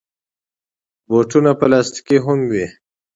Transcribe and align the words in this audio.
بوټونه 1.09 1.51
پلاستيکي 1.59 2.17
هم 2.25 2.39
وي. 2.51 2.65